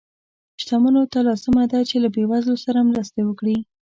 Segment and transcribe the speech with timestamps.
[0.61, 3.57] شتمنو ته لازمه ده چې له بې وزلو سره مرستې وکړي.